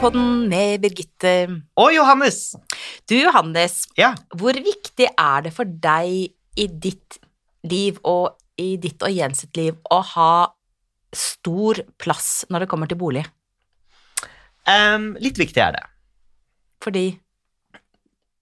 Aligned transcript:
Til 0.00 0.16
med 0.48 0.80
Birgitte. 0.80 1.60
Og 1.76 1.90
Johannes! 1.92 2.54
Du, 3.04 3.12
Johannes, 3.18 3.84
Ja. 3.98 4.14
hvor 4.34 4.54
viktig 4.56 5.06
er 5.18 5.42
det 5.42 5.52
for 5.52 5.64
deg 5.64 6.32
i 6.56 6.66
ditt 6.66 7.18
liv 7.68 7.98
og 8.02 8.38
i 8.56 8.78
ditt 8.80 9.02
og 9.02 9.12
Jens 9.12 9.42
sitt 9.44 9.54
liv 9.56 9.76
å 9.92 10.00
ha 10.14 10.48
stor 11.12 11.82
plass 11.98 12.46
når 12.48 12.64
det 12.64 12.68
kommer 12.70 12.88
til 12.88 12.96
bolig? 12.96 13.26
Um, 14.64 15.18
litt 15.20 15.36
viktig 15.36 15.60
er 15.60 15.76
det. 15.76 15.84
Fordi 16.80 17.20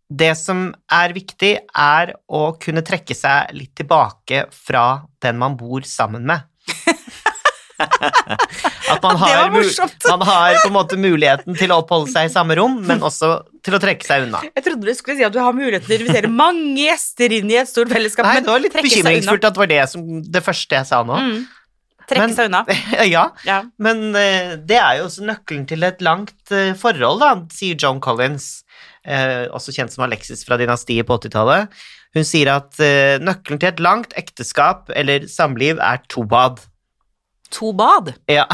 Det 0.09 0.37
som 0.39 0.73
er 0.91 1.13
viktig, 1.13 1.59
er 1.75 2.15
å 2.31 2.55
kunne 2.57 2.85
trekke 2.87 3.15
seg 3.19 3.51
litt 3.53 3.75
tilbake 3.75 4.47
fra 4.55 5.03
den 5.21 5.37
man 5.37 5.57
bor 5.57 5.83
sammen 5.83 6.25
med. 6.25 6.41
At 8.89 9.03
man 9.05 9.17
har, 9.23 9.51
man 9.53 10.25
har 10.29 10.59
på 10.63 10.69
en 10.71 10.75
måte 10.75 10.99
muligheten 11.01 11.57
til 11.59 11.73
å 11.75 11.81
oppholde 11.83 12.11
seg 12.13 12.29
i 12.31 12.33
samme 12.33 12.57
rom, 12.59 12.79
men 12.89 13.03
også 13.05 13.31
til 13.65 13.77
å 13.77 13.81
trekke 13.83 14.07
seg 14.07 14.27
unna. 14.29 14.41
Jeg 14.49 14.65
trodde 14.65 14.87
du 14.89 14.95
skulle 14.97 15.19
si 15.19 15.27
at 15.27 15.35
du 15.35 15.41
har 15.43 15.55
muligheten 15.57 15.87
til 15.89 15.99
å 15.99 16.07
invitere 16.07 16.31
mange 16.33 16.81
gjester 16.87 17.35
inn 17.39 17.51
i 17.53 17.59
et 17.61 17.69
stort 17.71 17.93
fellesskap, 17.93 18.27
Nei, 18.29 18.39
men 18.39 18.47
det 18.49 18.55
var 18.55 18.65
litt 18.65 18.77
bekymringsfullt 18.79 19.47
at 19.51 19.57
det 19.59 19.63
var 19.65 19.71
det, 19.75 19.83
som, 19.93 20.07
det 20.39 20.43
første 20.47 20.79
jeg 20.81 20.89
sa 20.89 21.03
nå. 21.07 21.19
Mm. 21.21 21.39
Trekke 22.09 22.25
Men- 22.25 22.37
seg 22.39 22.49
unna. 22.49 22.63
ja, 23.17 23.27
Ja. 23.45 23.59
men 23.85 23.99
uh, 24.17 24.55
det 24.65 24.79
er 24.81 25.01
jo 25.03 25.09
også 25.11 25.27
nøkkelen 25.29 25.67
til 25.69 25.85
et 25.85 26.01
langt 26.07 26.39
uh, 26.55 26.73
forhold, 26.81 27.21
da, 27.21 27.35
sier 27.53 27.77
Joan 27.77 28.01
Collins, 28.01 28.63
uh, 29.05 29.45
også 29.53 29.75
kjent 29.77 29.93
som 29.93 30.07
Alexis 30.07 30.47
fra 30.49 30.57
Dynastiet 30.57 31.05
på 31.09 31.19
80-tallet. 31.21 31.69
Hun 32.17 32.25
sier 32.25 32.49
at 32.49 32.79
nøkkelen 33.21 33.61
til 33.61 33.69
et 33.69 33.81
langt 33.85 34.15
ekteskap 34.17 34.89
eller 34.97 35.27
samliv 35.29 35.77
er 35.85 36.01
to 36.09 36.23
bad. 36.25 36.63
To 37.53 37.75
bad. 37.77 38.15
Ja, 38.33 38.47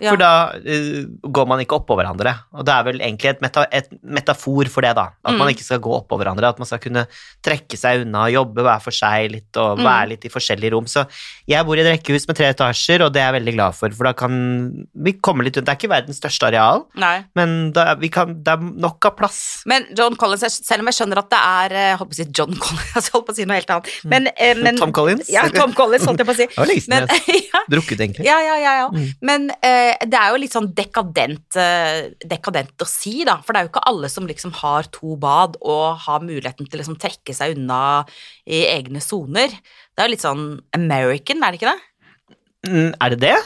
Ja. 0.00 0.10
for 0.12 0.16
da 0.20 0.30
uh, 0.54 1.04
går 1.30 1.46
man 1.50 1.60
ikke 1.64 1.78
oppå 1.80 1.96
hverandre. 1.98 2.34
Og 2.54 2.64
det 2.66 2.74
er 2.74 2.84
vel 2.88 3.00
egentlig 3.00 3.30
et, 3.34 3.40
meta 3.44 3.66
et 3.72 3.88
metafor 4.02 4.68
for 4.72 4.80
det, 4.86 4.94
da. 4.96 5.08
At 5.24 5.34
Mm. 5.34 5.38
man 5.38 5.48
ikke 5.54 5.64
skal 5.66 5.80
gå 5.82 5.90
oppå 5.98 6.18
hverandre, 6.20 6.48
at 6.48 6.58
man 6.58 6.66
skal 6.66 6.78
kunne 6.78 7.06
trekke 7.44 7.76
seg 7.78 8.04
unna 8.04 8.26
jobbe 8.30 8.62
hver 8.62 8.80
for 8.82 8.90
seg 8.94 9.30
litt, 9.32 9.56
og 9.56 9.78
Mm. 9.78 9.84
være 9.84 10.08
litt 10.14 10.24
i 10.24 10.28
forskjellige 10.32 10.72
rom. 10.72 10.84
Så 10.86 11.06
jeg 11.48 11.64
bor 11.66 11.76
i 11.76 11.80
et 11.80 11.90
rekkehus 11.98 12.26
med 12.28 12.36
tre 12.36 12.46
etasjer, 12.52 13.02
og 13.04 13.12
det 13.12 13.20
er 13.22 13.32
jeg 13.32 13.40
veldig 13.42 13.54
glad 13.56 13.74
for, 13.74 13.90
for 13.90 14.04
da 14.04 14.12
kan 14.12 14.86
vi 14.94 15.12
komme 15.20 15.42
litt 15.44 15.56
rundt. 15.56 15.66
Det 15.66 15.74
er 15.74 15.80
ikke 15.80 15.92
verdens 15.94 16.20
største 16.20 16.46
areal, 16.48 16.84
Nei. 16.96 17.24
men 17.34 17.72
da, 17.72 17.94
vi 17.94 18.08
kan, 18.08 18.34
det 18.42 18.48
er 18.52 18.58
nok 18.58 19.04
av 19.06 19.16
plass. 19.16 19.62
Men 19.66 19.86
John 19.96 20.14
Collins, 20.16 20.60
selv 20.64 20.80
om 20.84 20.86
jeg 20.90 20.94
skjønner 21.00 21.18
at 21.18 21.30
det 21.30 21.38
er 21.40 21.72
eh, 21.74 21.88
Jeg 21.94 21.98
holdt 21.98 22.10
på 22.10 22.14
å 22.14 22.20
si 22.22 22.26
John 22.34 22.54
Collins, 22.54 22.94
jeg 23.08 23.12
holdt 23.14 23.26
på 23.26 23.32
å 23.32 23.36
si 23.36 23.44
noe 23.48 23.56
helt 23.58 23.70
annet. 23.70 23.88
Men, 24.04 24.28
eh, 24.36 24.54
men 24.54 24.76
Tom 24.78 24.92
Collins? 24.92 25.28
Ja, 25.32 25.48
Tom 25.54 25.72
Collins, 25.72 26.04
holdt 26.08 26.18
jeg 26.22 26.26
på 26.26 26.34
å 26.34 26.38
si. 26.38 26.46
Det 26.54 26.58
var 26.58 26.66
lenge 26.70 26.84
siden 26.84 27.08
jeg 27.08 27.44
har 27.54 27.64
drukket, 27.70 28.00
egentlig. 28.00 28.26
ja, 28.26 28.38
ja, 28.44 28.56
ja, 28.60 28.74
ja. 28.82 28.88
Mm. 28.94 29.08
Men 29.20 29.50
eh, 29.62 29.94
det 30.06 30.18
er 30.18 30.32
jo 30.32 30.40
litt 30.40 30.54
sånn 30.54 30.70
dekadent, 30.76 31.56
eh, 31.60 32.10
dekadent 32.24 32.80
å 32.82 32.88
si, 32.88 33.22
da. 33.26 33.38
For 33.44 33.54
det 33.54 33.60
er 33.60 33.68
jo 33.68 33.72
ikke 33.72 33.86
alle 33.90 34.10
som 34.12 34.26
liksom 34.28 34.54
har 34.60 34.88
to 34.94 35.16
bad 35.20 35.58
og 35.60 36.00
har 36.06 36.24
muligheten 36.24 36.66
til 36.66 36.78
å 36.78 36.82
liksom 36.82 36.98
trekke 37.00 37.36
seg 37.36 37.56
unna 37.58 38.02
i 38.46 38.64
egne 38.72 39.02
soner. 39.04 39.54
Det 39.54 40.02
er 40.02 40.08
jo 40.08 40.14
litt 40.16 40.26
sånn 40.26 40.44
American, 40.76 41.42
er 41.42 41.54
det 41.54 41.60
ikke 41.60 41.72
det? 41.72 42.38
Mm, 42.68 42.92
er 42.98 43.14
det 43.14 43.20
det? 43.24 43.38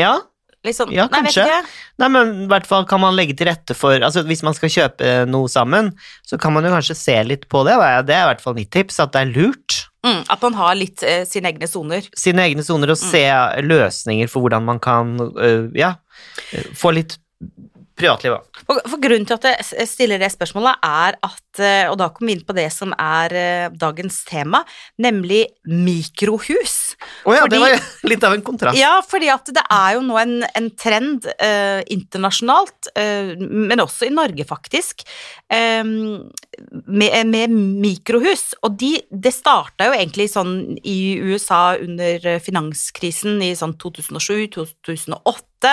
Ja. 0.00 0.18
Sånn, 0.62 0.92
Ja, 0.94 1.08
kanskje. 1.10 1.42
Nei, 1.42 1.62
Nei, 1.98 2.08
men 2.14 2.28
i 2.44 2.50
hvert 2.50 2.68
fall 2.70 2.84
kan 2.86 3.00
man 3.02 3.16
legge 3.18 3.34
til 3.34 3.48
rette 3.50 3.74
for 3.74 3.98
Altså, 3.98 4.22
hvis 4.22 4.44
man 4.46 4.54
skal 4.54 4.70
kjøpe 4.70 5.14
noe 5.26 5.50
sammen, 5.50 5.90
så 6.22 6.38
kan 6.38 6.54
man 6.54 6.62
jo 6.62 6.70
kanskje 6.70 6.94
se 6.94 7.16
litt 7.26 7.48
på 7.50 7.64
det. 7.66 7.74
Det 8.06 8.14
er 8.14 8.22
i 8.22 8.30
hvert 8.30 8.44
fall 8.44 8.54
mitt 8.54 8.70
tips, 8.70 9.00
at 9.02 9.10
det 9.16 9.24
er 9.24 9.32
lurt. 9.34 9.81
Mm, 10.02 10.22
at 10.34 10.42
man 10.42 10.56
har 10.58 10.74
litt 10.74 11.02
eh, 11.06 11.22
sine 11.28 11.52
egne 11.52 11.68
soner. 11.70 12.06
Sine 12.18 12.48
egne 12.48 12.64
soner 12.66 12.90
og 12.90 12.98
se 12.98 13.22
løsninger 13.62 14.30
for 14.30 14.42
hvordan 14.42 14.64
man 14.66 14.80
kan 14.82 15.14
uh, 15.22 15.68
ja, 15.78 15.94
øh, 16.56 16.72
få 16.78 16.90
litt 16.96 17.14
privatliv. 17.98 18.34
da. 18.34 18.64
For, 18.66 18.80
for 18.88 19.02
grunnen 19.02 19.28
til 19.28 19.38
at 19.38 19.46
jeg 19.76 19.88
stiller 19.90 20.18
det 20.22 20.32
spørsmålet, 20.34 20.82
er 20.82 21.18
at 21.22 21.62
eh, 21.62 21.90
Og 21.90 21.98
da 22.00 22.08
kommer 22.10 22.32
vi 22.32 22.38
inn 22.38 22.46
på 22.46 22.56
det 22.56 22.68
som 22.74 22.94
er 22.98 23.36
uh, 23.36 23.78
dagens 23.78 24.22
tema, 24.28 24.64
nemlig 24.98 25.44
mikrohus. 25.68 26.81
Å 27.26 27.34
ja, 27.36 27.44
Fordi- 27.44 27.56
det 27.56 27.60
var 27.62 27.86
litt 28.12 28.24
av 28.28 28.36
en 28.36 28.44
kontrast. 28.46 28.78
Ja, 28.78 28.94
fordi 29.06 29.30
at 29.32 29.46
det 29.54 29.64
er 29.70 29.96
jo 29.96 30.04
nå 30.06 30.18
en, 30.20 30.34
en 30.54 30.70
trend 30.78 31.28
eh, 31.38 31.82
internasjonalt, 31.94 32.92
eh, 32.98 33.34
men 33.38 33.82
også 33.82 34.08
i 34.08 34.14
Norge 34.14 34.46
faktisk, 34.48 35.04
eh, 35.52 35.82
med, 35.84 37.26
med 37.30 37.56
mikrohus. 37.82 38.52
Og 38.62 38.76
de, 38.80 38.94
det 39.10 39.34
starta 39.34 39.88
jo 39.90 39.96
egentlig 39.96 40.28
sånn 40.32 40.78
i 40.82 40.98
USA 41.22 41.76
under 41.80 42.38
finanskrisen 42.42 43.40
i 43.44 43.52
sånn 43.58 43.74
2007-2008, 43.80 45.72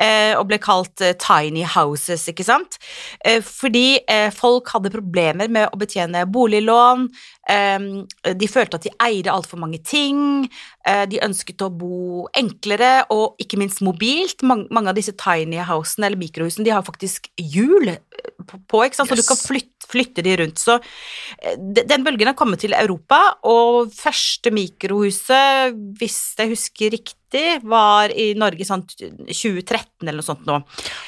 eh, 0.00 0.32
og 0.38 0.46
ble 0.50 0.58
kalt 0.62 1.02
eh, 1.04 1.16
tiny 1.20 1.64
houses, 1.66 2.26
ikke 2.30 2.46
sant? 2.46 2.78
Eh, 3.24 3.40
fordi 3.44 3.98
folk 4.36 4.70
hadde 4.74 4.92
problemer 4.94 5.50
med 5.52 5.70
å 5.72 5.80
betjene 5.80 6.24
boliglån, 6.30 7.08
de 7.46 8.48
følte 8.50 8.74
at 8.74 8.82
de 8.82 8.90
eide 9.06 9.30
altfor 9.30 9.60
mange 9.62 9.78
ting, 9.86 10.48
Eh, 10.86 11.04
De 11.10 11.20
ønsket 11.24 11.62
å 11.64 11.70
bo 11.72 12.26
enklere 12.36 13.06
og 13.14 13.40
ikke 13.42 13.58
minst 13.60 13.82
mobilt. 13.84 14.44
Mange, 14.46 14.86
av 14.86 14.94
disse 14.96 15.14
tiny 15.18 15.58
housene 15.66 16.10
eller 16.10 16.20
mikrohusene 16.20 16.66
de 16.66 16.74
har 16.74 16.86
faktisk 16.86 17.30
hjul 17.40 17.90
eh, 17.90 18.22
på, 18.46 18.84
ikke 18.84 19.00
sant? 19.00 19.10
så 19.10 19.18
du 19.18 19.26
kan 19.26 19.40
flytte, 19.40 19.88
flytte 19.90 20.24
de 20.26 20.36
rundt. 20.42 20.62
Så 20.62 20.78
eh, 20.78 21.58
den 21.58 22.06
bølgen 22.06 22.30
har 22.30 22.38
kommet 22.38 22.62
til 22.62 22.76
Europa, 22.78 23.20
og 23.50 23.92
første 23.94 24.54
mikrohuset, 24.54 25.76
hvis 25.98 26.20
jeg 26.38 26.54
husker 26.54 26.94
riktig, 26.94 27.46
var 27.66 28.14
i 28.14 28.30
Norge 28.38 28.64
sånn 28.64 28.86
2013 28.86 30.06
eller 30.06 30.22
noe 30.22 30.30
sånt 30.30 30.46
nå. 30.46 30.60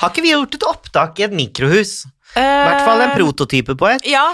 Har 0.02 0.10
ikke 0.10 0.26
vi 0.26 0.34
gjort 0.34 0.58
et 0.58 0.66
opptak 0.66 1.22
i 1.22 1.28
et 1.28 1.36
mikrohus? 1.38 2.00
I 2.36 2.42
hvert 2.44 2.82
fall 2.84 3.00
en 3.00 3.14
prototype 3.14 3.72
på 3.78 3.86
et. 3.88 4.04
Ja. 4.10 4.26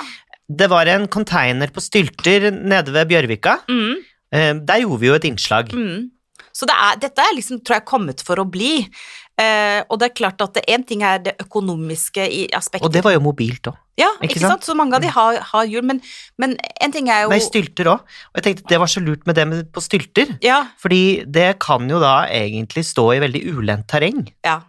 Det 0.48 0.68
var 0.70 0.86
en 0.92 1.06
container 1.08 1.70
på 1.72 1.80
stylter 1.80 2.50
nede 2.52 2.92
ved 2.92 3.08
Bjørvika. 3.08 3.60
Mm, 3.68 3.94
Eh, 4.34 4.54
Der 4.66 4.80
gjorde 4.82 4.98
vi 5.00 5.06
jo 5.06 5.14
et 5.14 5.24
innslag. 5.24 5.68
mm. 5.72 6.10
Så 6.54 6.66
det 6.66 6.74
er, 6.74 6.96
dette 6.98 7.18
er 7.22 7.34
liksom, 7.34 7.60
tror 7.64 7.76
jeg, 7.76 7.84
kommet 7.84 8.20
for 8.22 8.36
å 8.38 8.44
bli. 8.50 8.88
Eh, 9.38 9.82
og 9.90 9.98
det 9.98 10.06
er 10.10 10.14
klart 10.14 10.40
at 10.42 10.58
én 10.70 10.84
ting 10.86 11.02
er 11.02 11.18
det 11.18 11.32
økonomiske 11.42 12.22
i 12.30 12.48
aspektet. 12.54 12.86
Og 12.86 12.92
det 12.94 13.02
var 13.04 13.12
jo 13.14 13.20
mobilt 13.20 13.66
òg. 13.70 13.74
Ja, 13.98 14.08
Ikke 14.22 14.34
ikke, 14.36 14.40
sant? 14.40 14.52
sant? 14.62 14.66
Så 14.66 14.74
mange 14.74 14.94
av 14.94 15.02
de 15.02 15.08
har, 15.10 15.38
har 15.38 15.64
hjul, 15.66 15.82
men, 15.86 16.00
men 16.38 16.56
en 16.82 16.92
ting 16.94 17.08
er 17.10 17.24
jo 17.24 17.30
Nei, 17.30 17.38
stylter 17.42 17.90
òg. 17.90 18.02
Og 18.34 18.38
jeg 18.38 18.46
tenkte 18.46 18.68
det 18.70 18.78
var 18.82 18.90
så 18.90 19.02
lurt 19.02 19.26
med 19.26 19.34
det 19.38 19.46
med 19.50 19.72
på 19.74 19.82
stylter. 19.82 20.36
Ja, 20.42 20.64
Fordi 20.82 21.24
det 21.26 21.58
kan 21.62 21.86
jo 21.90 21.98
da 22.02 22.26
egentlig 22.26 22.84
stå 22.86 23.12
i 23.14 23.20
veldig 23.22 23.42
ulendt 23.54 23.86
terreng. 23.90 24.26
ja. 24.44 24.60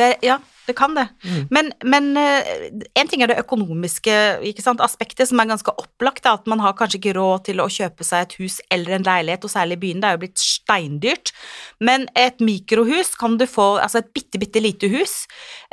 Det, 0.00 0.14
ja, 0.24 0.38
det 0.70 0.76
kan 0.78 0.94
det. 0.94 1.06
Mm. 1.24 1.46
Men, 1.50 1.72
men 1.84 2.16
eh, 2.16 2.70
en 3.00 3.10
ting 3.10 3.24
er 3.24 3.32
det 3.32 3.40
økonomiske 3.42 4.14
ikke 4.50 4.64
sant, 4.64 4.82
aspektet, 4.84 5.28
som 5.28 5.40
er 5.42 5.50
ganske 5.50 5.74
opplagt. 5.82 6.28
At 6.30 6.46
man 6.50 6.62
har 6.62 6.76
kanskje 6.78 7.00
ikke 7.00 7.16
råd 7.18 7.44
til 7.50 7.62
å 7.62 7.68
kjøpe 7.72 8.06
seg 8.06 8.24
et 8.24 8.36
hus 8.40 8.60
eller 8.72 8.96
en 8.96 9.06
leilighet, 9.06 9.44
og 9.46 9.52
særlig 9.52 9.80
i 9.80 9.82
byen. 9.84 10.00
Det 10.02 10.08
er 10.08 10.16
jo 10.16 10.22
blitt 10.24 10.44
steindyrt. 10.44 11.34
Men 11.82 12.06
et 12.18 12.40
mikrohus 12.44 13.12
kan 13.20 13.36
du 13.40 13.46
få, 13.50 13.74
altså 13.82 14.02
et 14.02 14.12
bitte, 14.16 14.40
bitte 14.42 14.62
lite 14.62 14.90
hus, 14.92 15.24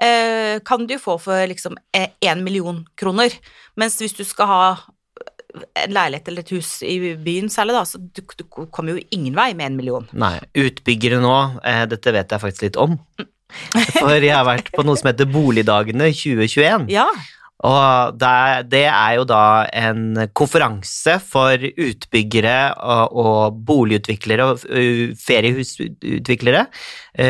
eh, 0.01 0.57
kan 0.67 0.89
du 0.89 0.97
få 1.01 1.19
for 1.21 1.47
liksom 1.49 1.77
én 1.95 2.43
million 2.43 2.83
kroner. 2.99 3.33
Mens 3.77 3.99
hvis 4.01 4.17
du 4.17 4.25
skal 4.27 4.51
ha 4.51 4.61
en 5.77 5.93
leilighet 5.93 6.27
eller 6.27 6.43
et 6.43 6.51
hus 6.53 6.81
i 6.85 6.97
byen 7.15 7.49
særlig, 7.49 7.77
da, 7.77 7.85
så 7.87 8.01
du, 8.01 8.21
du 8.21 8.43
kommer 8.49 8.95
jo 8.95 9.05
ingen 9.15 9.35
vei 9.37 9.51
med 9.57 9.71
en 9.71 9.79
million. 9.79 10.05
Nei, 10.17 10.35
utbyggere 10.57 11.21
nå, 11.23 11.37
eh, 11.65 11.85
dette 11.89 12.13
vet 12.13 12.33
jeg 12.33 12.43
faktisk 12.43 12.69
litt 12.69 12.79
om. 12.81 12.97
For 13.97 14.17
jeg 14.19 14.33
har 14.35 14.45
vært 14.47 14.69
på 14.75 14.83
noe 14.85 14.97
som 14.99 15.09
heter 15.11 15.29
Boligdagene 15.31 16.11
2021. 16.13 16.87
Ja, 16.91 17.07
Og 17.65 18.17
det, 18.21 18.27
er- 18.29 18.63
det 18.69 18.81
er 18.85 19.13
jo 19.17 19.23
da 19.25 19.39
en 19.73 20.27
konferanse 20.37 21.15
for 21.25 21.57
utbyggere 21.57 22.57
og, 22.77 23.55
boligutviklere 23.65 24.45
og 24.51 24.59
feriehusutviklere, 25.17 26.65
ø, 27.17 27.29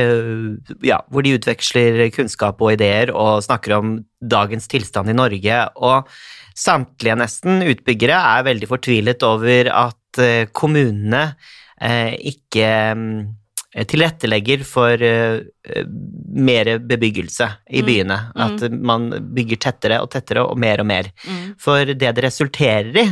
ja, 0.84 0.98
hvor 1.08 1.24
de 1.24 1.36
utveksler 1.38 2.10
kunnskap 2.16 2.60
og 2.62 2.74
ideer 2.76 3.14
og 3.16 3.44
snakker 3.46 3.78
om 3.78 3.94
dagens 4.22 4.68
tilstand 4.68 5.10
i 5.10 5.16
Norge. 5.16 5.62
Og 5.80 6.10
samtlige 6.58 7.16
nesten 7.22 7.64
utbyggere 7.64 8.18
er 8.36 8.48
veldig 8.50 8.68
fortvilet 8.74 9.24
over 9.24 9.72
at 9.72 10.22
kommunene 10.58 11.24
eh, 11.80 12.16
ikke 12.34 12.68
tilrettelegger 13.86 14.64
for 14.66 15.02
eh, 15.04 15.42
mer 16.34 16.78
bebyggelse 16.80 17.50
i 17.70 17.82
Mm. 17.82 17.86
byene. 17.86 18.18
At 18.36 18.72
man 18.72 19.10
bygger 19.36 19.58
tettere 19.58 20.02
og 20.02 20.10
tettere 20.10 20.46
og 20.48 20.58
mer 20.58 20.80
og 20.82 20.88
mer. 20.90 21.12
mm. 21.28 21.56
For 21.60 21.86
det 21.86 22.16
det 22.16 22.24
resulterer 22.24 22.96
i, 22.98 23.08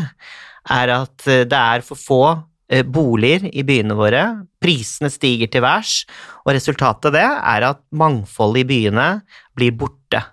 er 0.69 0.89
at 0.89 1.27
eh, 1.27 1.44
det 1.45 1.59
er 1.59 1.81
for 1.81 1.95
få 1.95 2.23
eh, 2.69 2.83
boliger 2.83 3.50
i 3.53 3.63
byene 3.63 3.94
våre. 3.94 4.45
Prisene 4.62 5.12
stiger 5.13 5.47
til 5.51 5.62
værs, 5.62 6.06
og 6.45 6.53
resultatet 6.56 7.12
av 7.12 7.13
det 7.13 7.27
er 7.53 7.67
at 7.69 7.81
mangfoldet 7.94 8.63
i 8.65 8.69
byene 8.71 9.21
blir 9.56 9.71
borte. 9.77 10.23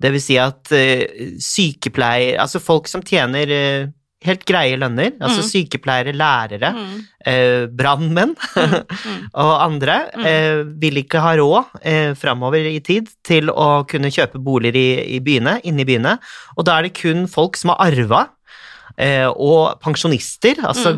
Det 0.00 0.10
vil 0.12 0.20
si 0.20 0.38
at 0.40 0.72
eh, 0.72 1.04
sykepleier 1.40 2.40
Altså 2.40 2.60
folk 2.60 2.88
som 2.88 3.02
tjener 3.02 3.50
eh, 3.52 3.86
helt 4.24 4.44
greie 4.48 4.76
lønner. 4.80 5.12
Altså 5.20 5.42
Mm. 5.42 5.48
sykepleiere, 5.50 6.12
lærere, 6.16 6.70
Mm, 6.74 7.00
eh, 7.26 7.66
brannmenn 7.68 8.34
mm, 8.34 8.74
mm. 8.88 9.18
og 9.44 9.52
andre 9.64 9.96
Mm. 10.16 10.26
eh, 10.26 10.62
vil 10.80 10.96
ikke 11.02 11.20
ha 11.20 11.34
råd 11.36 11.64
eh, 11.82 12.14
framover 12.14 12.64
i 12.70 12.80
tid 12.80 13.08
til 13.24 13.50
å 13.50 13.84
kunne 13.88 14.10
kjøpe 14.10 14.40
boliger 14.42 14.76
i, 14.76 15.16
i 15.16 15.20
byene, 15.20 15.60
inne 15.64 15.84
i 15.84 15.88
byene. 15.88 16.18
Og 16.56 16.64
da 16.64 16.78
er 16.78 16.88
det 16.88 16.94
kun 17.00 17.26
folk 17.28 17.56
som 17.56 17.70
har 17.74 17.90
arva, 17.92 18.28
eh, 18.98 19.26
og 19.28 19.78
pensjonister, 19.84 20.60
altså 20.64 20.96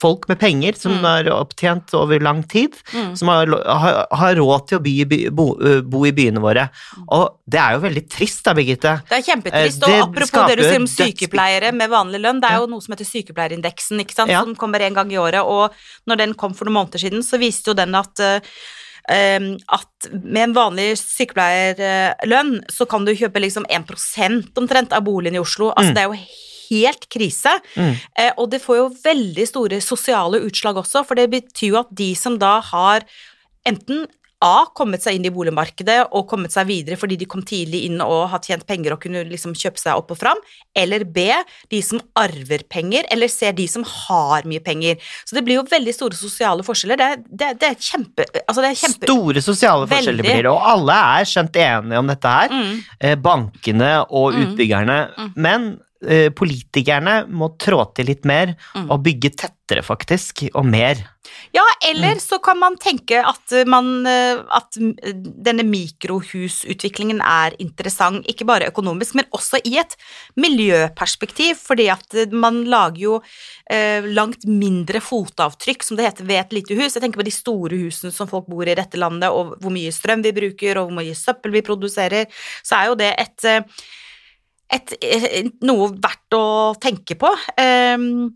folk 0.00 0.26
med 0.28 0.38
penger 0.40 0.74
som 0.80 0.92
Mm. 1.00 1.04
er 1.04 1.30
opptjent 1.34 1.92
over 1.94 2.18
lang 2.20 2.42
tid, 2.48 2.72
Mm. 2.94 3.16
som 3.16 3.28
har, 3.28 3.46
har, 3.46 4.06
har 4.10 4.34
råd 4.34 4.66
til 4.68 4.78
å 4.78 4.82
by, 4.82 5.04
by, 5.04 5.18
bo, 5.30 5.46
bo 5.82 6.04
i 6.06 6.12
byene 6.12 6.40
våre. 6.40 6.70
Og 7.10 7.36
det 7.48 7.60
er 7.60 7.72
jo 7.76 7.80
veldig 7.84 8.04
trist 8.08 8.42
da, 8.44 8.54
Birgitte. 8.54 9.02
Det 9.08 9.18
er 9.18 9.26
kjempetrist. 9.28 9.82
Eh, 9.82 9.86
det 9.86 10.00
og 10.02 10.08
apropos 10.08 10.48
det 10.48 10.56
du 10.58 10.64
sier 10.64 10.80
om 10.80 10.86
sykepleiere 10.86 11.72
med 11.74 11.90
vanlig 11.90 12.20
lønn, 12.20 12.40
det 12.40 12.50
er 12.50 12.58
jo 12.60 12.66
noe 12.66 12.80
som 12.80 12.94
heter 12.96 13.04
sykepleierindeksen, 13.12 14.00
ikke 14.00 14.14
sant, 14.14 14.30
Ja. 14.30 14.40
som 14.42 14.54
kommer 14.56 14.80
en 14.80 14.94
gang 14.94 15.10
i 15.12 15.16
året, 15.20 15.44
og 15.44 15.72
når 16.08 16.16
den 16.16 16.34
kom 16.34 16.54
for 16.54 16.64
noen 16.64 16.78
måneder 16.86 16.98
siden, 17.00 17.20
så 17.22 17.38
viste 17.38 17.68
jo 17.68 17.74
den 17.74 17.94
at 17.94 18.18
at 19.10 20.06
med 20.12 20.42
en 20.42 20.54
vanlig 20.54 20.92
sykepleierlønn 20.98 22.60
så 22.70 22.86
kan 22.88 23.04
du 23.04 23.12
kjøpe 23.16 23.40
liksom 23.42 23.64
1% 23.68 24.52
omtrent 24.60 24.92
av 24.92 25.02
boligen 25.04 25.34
i 25.34 25.40
Oslo. 25.42 25.72
Altså 25.76 25.90
Mm. 25.90 25.94
det 25.94 26.02
er 26.02 26.08
jo 26.08 26.18
helt 26.70 27.08
krise. 27.12 27.56
Mm. 27.76 27.92
Eh, 28.18 28.32
og 28.38 28.48
det 28.54 28.62
får 28.64 28.80
jo 28.80 28.88
veldig 29.04 29.48
store 29.50 29.82
sosiale 29.84 30.40
utslag 30.46 30.80
også, 30.80 31.04
for 31.06 31.18
det 31.18 31.28
betyr 31.34 31.74
jo 31.74 31.82
at 31.82 31.92
de 31.92 32.12
som 32.18 32.38
da 32.40 32.56
har 32.72 33.04
enten 33.68 34.06
A. 34.42 34.64
kommet 34.72 35.02
seg 35.04 35.18
inn 35.18 35.26
i 35.28 35.30
boligmarkedet 35.36 35.98
og 36.16 36.22
kommet 36.30 36.48
seg 36.54 36.64
videre 36.70 36.96
fordi 36.96 37.18
de 37.20 37.26
kom 37.28 37.42
tidlig 37.44 37.82
inn 37.90 37.98
og 38.00 38.22
har 38.32 38.40
tjent 38.40 38.62
penger 38.64 38.94
og 38.94 39.02
kunne 39.02 39.20
liksom 39.28 39.52
kjøpe 39.52 39.76
seg 39.82 39.98
opp 40.00 40.14
og 40.14 40.16
fram, 40.16 40.40
eller 40.80 41.04
B. 41.04 41.26
de 41.68 41.82
som 41.84 42.00
arver 42.16 42.64
penger, 42.72 43.04
eller 43.12 43.28
C. 43.28 43.50
de 43.52 43.66
som 43.68 43.84
har 43.84 44.48
mye 44.48 44.62
penger. 44.64 44.96
Så 45.28 45.36
det 45.36 45.42
blir 45.44 45.58
jo 45.60 45.66
veldig 45.68 45.92
store 45.92 46.16
sosiale 46.16 46.64
forskjeller. 46.64 46.96
Det, 46.96 47.10
det, 47.28 47.50
det 47.60 47.68
er 47.68 47.76
kjempe... 47.84 48.24
Altså 48.46 48.64
det 48.64 48.70
er 48.72 48.80
kjempe... 48.80 49.10
Store 49.12 49.44
sosiale 49.44 49.90
forskjeller 49.92 50.24
Veldig. 50.24 50.32
blir 50.40 50.48
det, 50.48 50.54
og 50.56 50.72
alle 50.72 50.96
er 51.20 51.28
skjønt 51.34 51.60
enige 51.66 52.00
om 52.00 52.08
dette 52.14 52.34
her. 52.38 52.56
Mm, 52.56 52.74
eh, 52.96 53.16
bankene 53.28 53.92
og 54.08 54.32
Mm. 54.32 54.40
utbyggerne. 54.46 54.98
Mm. 55.20 55.30
Men 55.36 55.68
eh, 55.68 55.86
politikerne 56.00 57.26
må 57.28 57.50
trå 57.60 57.82
til 57.94 58.06
litt 58.08 58.24
mer 58.24 58.54
Mm. 58.74 58.90
og 58.90 59.02
bygge 59.04 59.30
tettere, 59.36 59.82
faktisk, 59.84 60.46
og 60.54 60.64
mer. 60.66 60.96
Ja, 61.54 61.64
eller 61.86 62.18
så 62.22 62.38
kan 62.42 62.58
man 62.58 62.76
tenke 62.80 63.20
at, 63.26 63.52
man, 63.66 64.06
eh, 64.06 64.40
at 64.54 64.78
denne 64.78 65.64
mikrohusutviklingen 65.66 67.20
er 67.20 67.54
interessant, 67.62 68.26
ikke 68.30 68.46
bare 68.48 68.70
økonomisk, 68.70 69.16
men 69.18 69.28
også 69.34 69.60
i 69.66 69.76
et 69.82 69.96
miljøperspektiv, 70.40 71.58
fordi 71.58 71.88
at 71.92 72.18
man 72.32 72.64
lager 72.70 73.02
jo 73.02 73.20
eh, 73.70 74.06
langt 74.06 74.46
mindre 74.46 75.02
fotavtrykk, 75.04 75.86
som 75.86 75.98
det 75.98 76.08
heter, 76.08 76.28
ved 76.30 76.44
et 76.44 76.58
lite 76.60 76.78
hus. 76.78 76.94
Jeg 76.94 77.02
tenker 77.04 77.22
på 77.22 77.28
de 77.28 77.34
store 77.34 77.80
husene 77.82 78.14
som 78.14 78.30
folk 78.30 78.48
bor 78.50 78.66
i 78.66 78.78
dette 78.78 79.00
landet, 79.00 79.30
og 79.30 79.56
hvor 79.60 79.74
mye 79.74 79.92
strøm 79.94 80.24
vi 80.26 80.36
bruker, 80.36 80.78
og 80.78 80.90
hvor 80.90 81.02
mye 81.02 81.16
søppel 81.18 81.54
vi 81.58 81.66
produserer, 81.66 82.30
så 82.62 82.80
er 82.80 82.92
jo 82.92 83.00
det 83.00 83.14
et 83.18 83.50
eh, 83.50 83.82
et, 84.70 84.94
noe 85.66 85.90
verdt 85.96 86.36
å 86.36 86.74
tenke 86.80 87.16
på. 87.18 87.30
Um, 87.58 88.30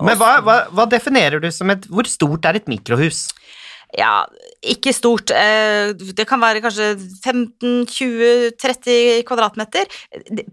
Men 0.00 0.18
hva, 0.20 0.40
hva, 0.46 0.56
hva 0.70 0.86
definerer 0.90 1.40
du 1.42 1.50
som 1.52 1.70
et 1.74 1.86
Hvor 1.90 2.06
stort 2.08 2.46
er 2.46 2.54
et 2.60 2.68
mikrohus? 2.70 3.28
Ja, 3.98 4.22
ikke 4.62 4.92
stort. 4.94 5.30
Eh, 5.34 5.92
Det 5.94 6.26
kan 6.28 6.40
være 6.40 6.60
kanskje 6.62 6.96
15-20-30 7.24 9.24
kvadratmeter. 9.26 9.84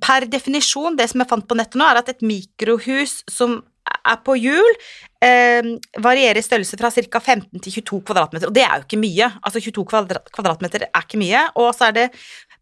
Per 0.02 0.26
definisjon, 0.26 0.98
det 0.98 1.10
som 1.12 1.20
jeg 1.22 1.30
fant 1.30 1.48
på 1.48 1.56
nettet 1.58 1.76
nå, 1.78 1.86
er 1.86 1.98
at 2.02 2.10
et 2.10 2.22
mikrohus 2.26 3.24
som 3.30 3.62
er 3.88 4.18
på 4.26 4.36
hjul, 4.36 4.74
eh, 5.22 5.64
varierer 6.04 6.40
i 6.40 6.44
størrelse 6.44 6.78
fra 6.80 6.92
ca. 6.92 7.20
15 7.20 7.60
til 7.62 7.72
22 7.82 8.02
kvadratmeter. 8.04 8.48
Og 8.48 8.54
det 8.54 8.64
er 8.64 8.76
jo 8.78 8.84
ikke 8.88 9.06
mye. 9.06 9.32
Altså 9.44 9.60
22 9.62 9.86
kvadra 9.86 10.20
kvadratmeter 10.32 10.82
er 10.88 11.02
ikke 11.06 11.22
mye. 11.22 11.50
Og 11.56 11.76
så 11.76 11.88
er 11.88 11.92
det 11.92 12.12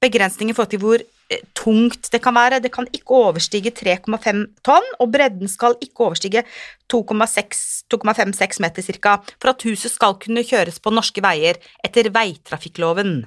begrensninger 0.03 0.53
i 0.53 0.55
forhold 0.57 0.73
til 0.73 0.81
hvor 0.83 1.01
eh, 1.01 1.43
tungt 1.57 2.09
det 2.13 2.21
kan 2.23 2.35
være. 2.35 2.59
Det 2.63 2.71
kan 2.73 2.87
ikke 2.93 3.19
overstige 3.25 3.71
3,5 3.71 4.43
tonn, 4.65 4.89
og 4.99 5.11
bredden 5.13 5.47
skal 5.51 5.77
ikke 5.81 6.09
overstige 6.09 6.43
2,56 6.91 8.61
meter 8.61 8.85
ca. 8.85 9.15
For 9.41 9.53
at 9.53 9.65
huset 9.65 9.91
skal 9.93 10.17
kunne 10.21 10.43
kjøres 10.45 10.79
på 10.79 10.93
norske 10.93 11.23
veier 11.25 11.59
etter 11.83 12.11
veitrafikkloven. 12.13 13.25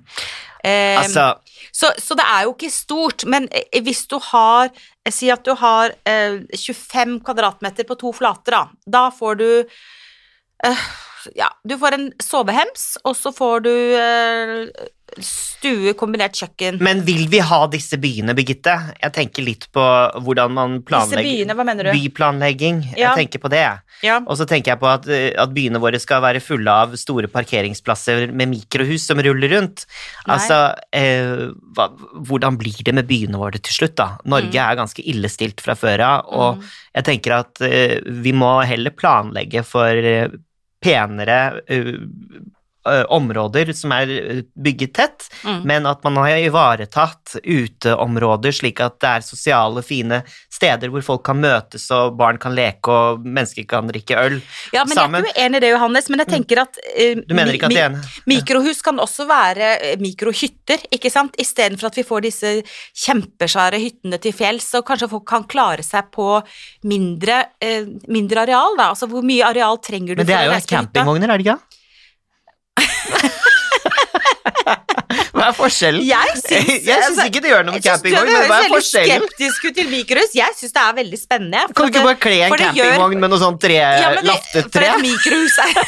Eh, 0.65 0.99
Altså, 0.99 1.35
så, 1.73 1.93
så 1.99 2.15
det 2.19 2.25
er 2.27 2.47
jo 2.47 2.55
ikke 2.55 2.71
stort, 2.75 3.25
men 3.31 3.49
eh, 3.53 3.83
hvis 3.83 4.07
du 4.11 4.19
har 4.31 4.69
eh, 4.73 5.13
Si 5.15 5.31
at 5.31 5.45
du 5.47 5.55
har 5.57 5.95
eh, 6.05 6.41
25 6.55 7.21
kvadratmeter 7.25 7.87
på 7.89 7.97
to 7.99 8.13
flater, 8.13 8.53
da. 8.53 8.65
Da 8.87 9.05
får 9.15 9.39
du 9.41 9.49
eh, 10.65 10.83
Ja, 11.39 11.49
du 11.67 11.77
får 11.79 11.95
en 11.97 12.09
sovehems, 12.23 12.97
og 13.05 13.17
så 13.19 13.33
får 13.35 13.65
du 13.67 13.73
eh, 13.99 14.87
stue 15.25 15.93
kombinert 15.99 16.35
kjøkken. 16.39 16.79
men 16.81 17.01
vil 17.07 17.27
vi 17.29 17.39
ha 17.39 17.67
disse 17.67 17.97
byene, 17.99 18.35
Birgitte? 18.35 18.75
Jeg 19.03 19.13
tenker 19.13 19.43
litt 19.43 19.67
på 19.73 19.83
hvordan 20.23 20.53
man 20.53 20.83
planlegger 20.83 21.23
Disse 21.23 21.37
byene, 21.45 21.55
hva 21.59 21.65
mener 21.67 21.85
du? 21.85 21.93
Byplanlegging. 21.93 22.83
Ja. 22.97 23.15
Jeg 23.15 23.25
tenker 23.29 23.39
på 23.43 23.51
det. 23.51 23.65
Ja. 24.03 24.21
Og 24.27 24.37
så 24.39 24.47
tenker 24.47 24.73
jeg 24.73 24.79
på 24.81 24.87
at, 24.87 25.09
eh, 25.09 25.33
at 25.37 25.51
byene 25.55 25.81
våre 25.83 25.99
skal 25.99 26.23
være 26.23 26.41
fulle 26.41 26.69
av 26.71 26.95
store 26.97 27.27
parkeringsplasser 27.29 28.31
med 28.33 28.49
mikrohus 28.53 29.07
som 29.09 29.19
ruller 29.19 29.49
rundt. 29.57 29.87
Nei. 30.27 30.37
Altså, 30.37 30.75
eh, 30.93 31.49
hva, 31.75 31.89
hvordan 32.15 32.57
blir 32.61 32.79
det 32.85 32.95
med 32.95 33.09
byene 33.09 33.39
våre 33.41 33.59
til 33.59 33.75
slutt, 33.75 33.97
da? 33.97 34.17
Norge 34.25 34.53
Mm. 34.55 34.71
er 34.71 34.77
ganske 34.77 35.03
illestilt 35.05 35.61
fra 35.61 35.75
før 35.75 36.01
av, 36.01 36.25
og 36.29 36.59
Mm. 36.59 36.65
jeg 36.95 37.05
tenker 37.05 37.33
at 37.41 37.61
eh, 37.61 38.01
vi 38.07 38.33
må 38.33 38.65
heller 38.65 38.91
planlegge 38.91 39.65
for 39.65 39.89
eh, 39.91 40.29
penere 40.81 41.61
eh, 41.69 41.93
områder 43.09 43.73
som 43.77 43.93
er 43.97 44.43
bygget 44.57 44.95
tett, 44.99 45.29
Mm. 45.45 45.63
men 45.69 45.87
at 45.87 46.03
man 46.03 46.17
har 46.17 46.41
ivaretatt 46.43 47.37
uteområder 47.45 48.55
slik 48.55 48.81
at 48.83 48.97
det 49.03 49.09
er 49.09 49.25
sosiale, 49.27 49.83
fine 49.87 50.23
steder 50.51 50.91
hvor 50.91 51.05
folk 51.05 51.23
kan 51.29 51.39
møtes 51.41 51.85
og 51.95 52.17
barn 52.19 52.39
kan 52.43 52.55
leke 52.57 52.91
og 52.91 53.25
mennesker 53.27 53.67
kan 53.71 53.87
drikke 53.91 54.17
øl. 54.19 54.39
Ja, 54.75 54.85
men 54.89 54.97
sammen. 54.99 55.23
Jeg 55.23 55.31
er 55.31 55.35
ikke 55.35 55.45
uenig 55.45 55.61
i 55.61 55.65
det, 55.65 55.71
Johannes, 55.75 56.09
men 56.11 56.23
jeg 56.25 56.31
tenker 56.33 56.63
at 56.65 56.81
uh, 56.81 57.23
Du 57.29 57.35
mener 57.37 57.55
ikke 57.55 57.69
at 57.71 57.77
det 57.77 57.83
er 57.83 57.91
enig? 57.93 58.03
Mikrohus 58.33 58.83
kan 58.83 58.99
også 59.05 59.29
være 59.29 59.71
mikrohytter, 60.03 60.85
ikke 60.95 61.13
sant? 61.13 61.39
Istedenfor 61.39 61.93
at 61.93 62.01
vi 62.01 62.07
får 62.09 62.27
disse 62.27 62.55
kjempesvære 63.05 63.81
hyttene 63.83 64.19
til 64.23 64.35
fjells, 64.37 64.67
så 64.73 64.83
kanskje 64.87 65.11
folk 65.13 65.27
kan 65.29 65.47
klare 65.51 65.85
seg 65.87 66.11
på 66.15 66.41
mindre, 66.89 67.41
uh, 67.63 67.89
mindre 68.11 68.45
areal, 68.47 68.77
da. 68.79 68.91
Altså 68.95 69.09
hvor 69.11 69.25
mye 69.27 69.47
areal 69.47 69.79
trenger 69.85 70.17
du 70.17 70.23
Men 70.25 70.31
det 70.31 70.39
er 70.39 70.51
jo 70.51 70.61
campingvogner, 70.69 71.31
er 71.31 71.39
det 71.41 71.47
ikke? 71.47 71.59
Hva 75.33 75.47
er 75.49 75.55
forskjellen? 75.69 76.03
Jeg 76.09 76.37
syns, 76.43 76.73
Jeg 76.89 77.07
syns 77.07 77.23
ikke 77.29 77.45
det 77.45 77.53
gjør 77.55 77.65
noe 77.69 77.77
med 77.79 77.85
campingvogn, 77.87 78.33
men 78.33 78.49
hva 78.51 78.61
er 78.65 78.73
forskjellen? 78.75 79.29
skeptisk 79.29 79.69
ut 79.71 79.79
til 79.79 79.93
mikrohus. 79.93 80.35
Jeg 80.41 80.59
syns 80.59 80.75
det 80.75 80.83
er 80.89 80.99
veldig 81.03 81.21
spennende. 81.23 81.65
for 81.69 81.75
Kan 81.79 81.87
du 81.93 81.95
ikke 81.99 82.07
bare 82.09 82.23
kle 82.27 82.39
en 82.49 82.57
campingvogn 82.59 83.15
gjør- 83.15 83.23
med 83.27 83.31
noe 83.37 83.43
sånn 83.45 83.61
tre, 83.63 83.79
Ja, 83.79 84.15
det- 84.19 84.67
For 84.73 84.81
et 84.89 85.03
mikrohus 85.05 85.59
er 85.65 85.75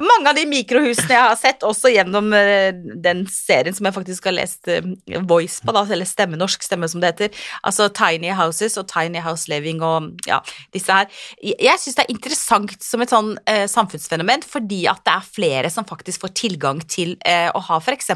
Mange 0.00 0.30
av 0.30 0.36
de 0.36 0.44
mikrohusene 0.48 1.12
jeg 1.12 1.20
har 1.22 1.36
sett, 1.38 1.62
også 1.66 1.90
gjennom 1.92 2.30
eh, 2.34 2.72
den 3.02 3.24
serien 3.30 3.74
som 3.76 3.86
jeg 3.88 3.94
faktisk 3.94 4.26
har 4.28 4.34
lest 4.34 4.68
eh, 4.72 4.84
Voice 5.28 5.60
på, 5.64 5.72
da, 5.76 5.82
eller 5.92 6.08
Stemme 6.08 6.38
norsk, 6.40 6.62
stemme 6.64 6.88
som 6.90 7.02
det 7.02 7.10
heter, 7.12 7.40
altså 7.66 7.86
Tiny 7.94 8.30
Houses 8.36 8.76
og 8.80 8.86
Tiny 8.90 9.20
House 9.24 9.50
Living 9.52 9.82
og 9.86 10.08
ja, 10.28 10.40
disse 10.74 10.92
her. 10.96 11.10
Jeg 11.42 11.78
syns 11.82 11.98
det 11.98 12.06
er 12.06 12.14
interessant 12.14 12.74
som 12.84 13.04
et 13.04 13.12
sånn 13.12 13.32
eh, 13.48 13.66
samfunnsfenomen, 13.70 14.44
fordi 14.48 14.82
at 14.90 15.02
det 15.06 15.14
er 15.18 15.28
flere 15.38 15.72
som 15.72 15.86
faktisk 15.88 16.24
får 16.26 16.34
tilgang 16.42 16.80
til 16.90 17.14
eh, 17.26 17.48
å 17.54 17.62
ha 17.68 17.78
f.eks. 17.82 18.10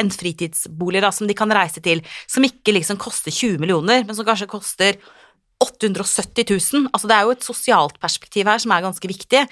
en 0.00 0.12
fritidsbolig 0.14 1.02
da, 1.04 1.12
som 1.14 1.28
de 1.30 1.36
kan 1.36 1.52
reise 1.54 1.82
til, 1.84 2.02
som 2.30 2.46
ikke 2.46 2.76
liksom 2.76 3.00
koster 3.00 3.34
20 3.34 3.62
millioner, 3.62 4.04
men 4.04 4.16
som 4.16 4.26
kanskje 4.26 4.50
koster 4.50 4.98
870 5.62 6.44
000. 6.74 6.88
Altså 6.92 7.08
det 7.08 7.14
er 7.16 7.22
jo 7.28 7.32
et 7.34 7.44
sosialt 7.46 7.98
perspektiv 8.02 8.48
her 8.50 8.58
som 8.60 8.72
er 8.74 8.82
ganske 8.84 9.08
viktig. 9.08 9.44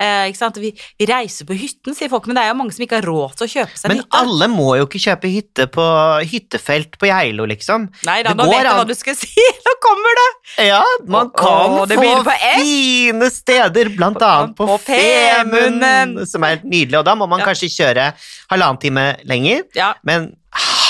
Eh? 0.00 0.32
Vi, 0.60 0.70
vi 0.98 1.06
reiser 1.08 1.46
på 1.46 1.54
hytten, 1.54 1.94
sier 1.94 2.10
folk, 2.10 2.26
men 2.26 2.34
det 2.38 2.44
er 2.44 2.48
jo 2.52 2.56
mange 2.58 2.72
som 2.74 2.82
ikke 2.84 2.98
har 3.00 3.06
råd 3.06 3.36
til 3.38 3.46
å 3.46 3.50
kjøpe 3.52 3.76
seg 3.78 3.86
en 3.90 3.92
Men 3.94 4.02
hytte. 4.02 4.18
alle 4.22 4.48
må 4.50 4.68
jo 4.80 4.86
ikke 4.88 5.02
kjøpe 5.04 5.30
hytte 5.30 5.66
på 5.70 5.86
hyttefelt 6.32 6.98
på 7.00 7.10
Geilo, 7.10 7.46
liksom. 7.50 7.86
Nei 8.08 8.18
da, 8.26 8.34
nå 8.34 8.48
vet 8.48 8.62
jeg 8.64 8.70
an. 8.72 8.80
hva 8.80 8.88
du 8.88 8.96
skal 8.98 9.18
si! 9.22 9.46
Nå 9.66 9.76
kommer 9.84 10.18
det! 10.22 10.28
Ja, 10.70 10.82
man 11.06 11.30
kan 11.36 11.76
Åh, 11.78 11.94
få 11.94 12.34
fine 12.60 13.30
steder, 13.30 13.92
blant 13.96 14.20
annet 14.26 14.56
på, 14.58 14.66
På. 14.66 14.78
Femunden, 14.88 16.26
som 16.28 16.44
er 16.44 16.56
helt 16.56 16.66
nydelig, 16.68 16.98
og 17.00 17.06
da 17.08 17.14
må 17.18 17.28
man 17.30 17.40
Ja. 17.40 17.46
kanskje 17.52 17.70
kjøre 17.72 18.10
halvannen 18.50 18.80
time 18.82 19.04
lenger, 19.28 19.62
Ja, 19.76 19.94
men 20.04 20.32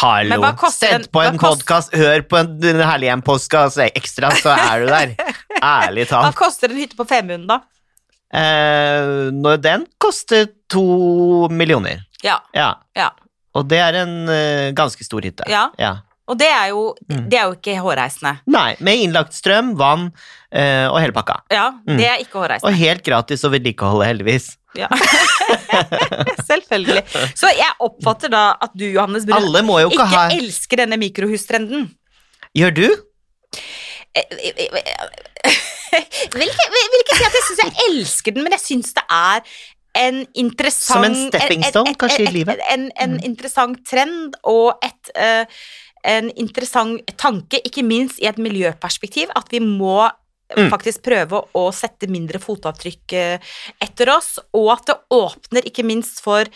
hallo, 0.00 0.40
hva 0.42 0.70
sett 0.72 1.08
på 1.12 1.22
en 1.24 1.38
podkast, 1.40 1.94
hør 1.96 2.22
på 2.28 2.38
en 2.40 2.52
en 2.70 2.82
herlig 2.84 3.10
en 3.12 3.22
podcast 3.24 3.80
ekstra, 3.84 4.30
så 4.36 4.54
er 4.56 4.84
du 4.84 4.90
der. 4.90 5.14
Ærlig 5.60 6.06
talt. 6.10 6.30
Hva 6.30 6.36
koster 6.46 6.72
en 6.72 6.80
hytte 6.80 6.96
på 6.98 7.06
Femunden, 7.08 7.48
da? 7.50 7.60
Eh, 8.32 9.30
når 9.34 9.60
den 9.64 9.86
koster 10.00 10.46
to 10.70 11.48
millioner. 11.50 12.04
Ja, 12.24 12.38
Ja. 12.54 12.74
ja. 12.96 13.10
Og 13.58 13.64
det 13.66 13.80
er 13.82 13.96
en 14.04 14.12
uh, 14.30 14.68
ganske 14.78 15.02
stor 15.02 15.24
hytte. 15.26 15.42
Ja. 15.50 15.64
ja. 15.80 15.96
Og 16.30 16.36
det 16.38 16.46
er 16.46 16.68
jo, 16.70 16.94
Mm. 17.10 17.24
det 17.28 17.38
er 17.40 17.48
jo 17.48 17.56
ikke 17.56 17.72
hårreisende. 17.82 18.36
Nei, 18.46 18.76
med 18.78 19.00
innlagt 19.02 19.34
strøm, 19.34 19.72
vann 19.76 20.12
eh, 20.52 20.86
og 20.86 21.00
hele 21.02 21.12
pakka. 21.16 21.40
Ja, 21.50 21.72
Mm. 21.82 21.96
det 21.98 22.06
er 22.06 22.20
ikke 22.22 22.44
Og 22.62 22.70
helt 22.78 23.02
gratis 23.02 23.42
å 23.42 23.50
vedlikeholde, 23.50 24.06
heldigvis. 24.06 24.52
Ja. 24.78 24.86
Selvfølgelig. 26.50 27.02
Så 27.34 27.50
jeg 27.56 27.72
oppfatter 27.82 28.30
da 28.32 28.42
at 28.62 28.70
du, 28.78 28.84
Johannes 28.86 29.26
Brun, 29.26 29.42
ikke 29.42 29.90
ikke 29.90 30.06
ha 30.12 30.26
elsker 30.36 30.84
denne 30.84 30.98
mikrohustrenden. 31.00 31.88
Gjør 32.56 32.76
du? 32.76 32.86
Vil 36.30 36.46
ikke, 36.46 36.66
vil 36.70 37.00
ikke 37.02 37.16
si 37.18 37.24
at 37.26 37.34
jeg 37.34 37.44
syns 37.48 37.60
jeg 37.64 37.72
elsker 37.88 38.34
den, 38.34 38.44
men 38.46 38.54
jeg 38.54 38.62
syns 38.62 38.92
det 38.94 39.02
er 39.10 39.40
en 39.98 40.20
interessant 40.38 40.94
Som 40.94 41.06
en 41.06 41.16
stepping 41.32 41.64
stone, 41.66 41.94
kanskje, 41.98 42.28
i 42.28 42.32
livet? 42.34 42.60
En, 42.70 42.90
en 42.94 43.16
Mm. 43.16 43.24
interessant 43.26 43.78
trend 43.90 44.36
og 44.46 44.78
et, 44.86 45.10
uh, 45.18 45.44
en 46.06 46.30
interessant 46.36 47.02
tanke, 47.18 47.58
ikke 47.66 47.82
minst 47.82 48.22
i 48.22 48.28
et 48.30 48.38
miljøperspektiv, 48.38 49.32
at 49.36 49.50
vi 49.50 49.58
må 49.58 50.08
Mm. 50.56 50.70
faktisk 50.72 51.04
prøve 51.06 51.42
å 51.56 51.64
sette 51.74 52.08
mindre 52.10 52.40
fotavtrykk 52.42 53.14
eh, 53.18 53.50
etter 53.82 54.10
oss, 54.10 54.32
og 54.56 54.70
at 54.74 54.88
det 54.90 54.96
åpner 55.14 55.68
ikke 55.68 55.84
minst 55.86 56.22
for 56.24 56.48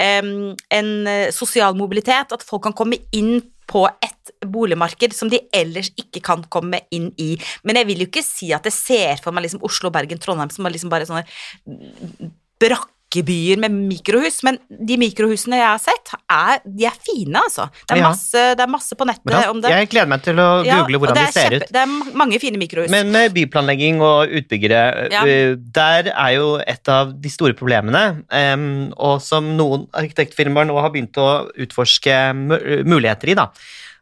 um, 0.00 0.52
en 0.72 0.92
eh, 1.10 1.28
sosial 1.34 1.76
mobilitet, 1.78 2.32
at 2.32 2.46
folk 2.46 2.64
kan 2.68 2.76
komme 2.76 3.00
inn 3.12 3.42
på 3.72 3.84
et 4.04 4.32
boligmarked 4.52 5.14
som 5.16 5.30
de 5.32 5.40
ellers 5.54 5.92
ikke 6.00 6.22
kan 6.24 6.42
komme 6.52 6.82
inn 6.94 7.10
i. 7.20 7.34
Men 7.64 7.78
jeg 7.80 7.88
vil 7.88 8.04
jo 8.04 8.10
ikke 8.10 8.24
si 8.26 8.50
at 8.54 8.66
jeg 8.68 8.76
ser 8.76 9.22
for 9.22 9.34
meg 9.34 9.46
liksom 9.46 9.64
Oslo, 9.66 9.92
Bergen, 9.94 10.20
Trondheim 10.20 10.52
som 10.52 10.66
er 10.66 10.74
liksom 10.74 10.92
bare 10.92 11.08
sånne 11.08 11.24
brakkebyer 13.12 13.58
med 13.60 13.70
mikrohus, 13.88 14.40
men 14.46 14.58
de 14.68 14.96
mikrohusene 15.00 15.58
jeg 15.58 15.66
har 15.68 15.80
sett, 15.82 16.12
er, 16.32 16.60
de 16.64 16.86
er 16.88 16.96
fine, 17.04 17.34
altså. 17.42 17.68
Det 17.86 17.96
er, 17.96 18.00
Ja. 18.00 18.08
masse, 18.08 18.32
det 18.56 18.60
er 18.60 18.66
masse 18.70 18.94
på 18.96 19.04
nettet 19.06 19.24
da, 19.30 19.50
om 19.50 19.60
det. 19.60 19.70
Jeg 19.70 19.88
gleder 19.90 20.08
meg 20.08 20.22
til 20.22 20.34
å 20.36 20.62
google 20.64 20.66
ja, 20.66 20.98
hvordan 20.98 21.14
de 21.14 21.20
er 21.20 21.32
ser 21.32 21.50
kjempe- 21.50 21.62
ut. 21.62 21.72
Det 21.72 21.82
er 21.82 22.16
mange 22.16 22.38
fine 22.40 22.56
mikrohus. 22.58 22.90
Men 22.90 23.10
med 23.12 23.32
byplanlegging 23.34 24.00
og 24.00 24.28
utbyggere, 24.28 25.10
Ja. 25.10 25.24
eh, 25.26 25.54
der 25.56 26.12
er 26.14 26.30
jo 26.36 26.56
et 26.66 26.88
av 26.88 27.12
de 27.20 27.28
store 27.28 27.52
problemene, 27.54 28.24
um, 28.30 28.92
og 28.96 29.20
som 29.20 29.56
noen 29.56 29.88
arkitektfirmaer 29.92 30.66
nå 30.66 30.80
har 30.80 30.90
begynt 30.90 31.12
å 31.16 31.50
utforske 31.56 32.32
muligheter 32.84 33.28
i, 33.30 33.34
da, 33.34 33.50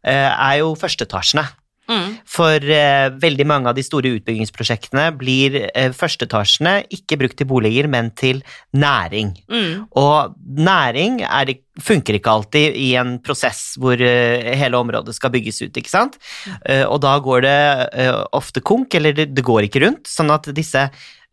eh, 0.04 0.52
er 0.52 0.58
jo 0.58 0.74
førsteetasjene. 0.74 1.48
Mm. 1.90 2.08
For 2.30 2.70
eh, 2.74 3.08
veldig 3.22 3.46
mange 3.48 3.70
av 3.70 3.78
de 3.78 3.84
store 3.84 4.14
utbyggingsprosjektene 4.18 5.08
blir 5.20 5.58
eh, 5.68 5.90
førsteetasjene 5.96 6.76
ikke 6.96 7.18
brukt 7.20 7.38
til 7.40 7.48
boliger, 7.50 7.90
men 7.90 8.12
til 8.18 8.42
næring. 8.76 9.34
Mm. 9.50 9.86
Og 10.00 10.34
næring 10.70 11.20
er, 11.26 11.54
funker 11.80 12.18
ikke 12.18 12.34
alltid 12.34 12.78
i 12.78 12.90
en 13.00 13.16
prosess 13.24 13.74
hvor 13.80 14.00
eh, 14.00 14.50
hele 14.60 14.80
området 14.80 15.16
skal 15.16 15.34
bygges 15.34 15.62
ut, 15.66 15.76
ikke 15.76 15.92
sant? 15.92 16.20
Eh, 16.64 16.84
og 16.86 17.00
da 17.04 17.16
går 17.22 17.46
det 17.46 17.60
eh, 18.04 18.12
ofte 18.36 18.62
konk, 18.62 18.94
eller 18.98 19.16
det, 19.16 19.30
det 19.34 19.46
går 19.46 19.68
ikke 19.68 19.84
rundt, 19.86 20.10
sånn 20.10 20.32
at 20.34 20.50
disse 20.56 20.88